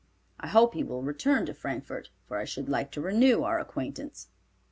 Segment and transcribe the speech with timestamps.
[0.39, 4.29] I hope he will return to Frankfort, for I should like to renew our acquaintance."